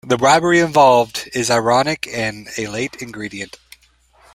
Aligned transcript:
The 0.03 0.17
bribery 0.17 0.57
involved 0.59 1.29
is 1.31 1.51
ironic 1.51 2.07
and 2.11 2.49
a 2.57 2.65
late 2.65 3.03
ingredient. 3.03 3.59